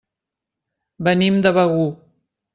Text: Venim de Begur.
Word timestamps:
Venim 1.09 1.39
de 1.47 1.53
Begur. 1.59 1.87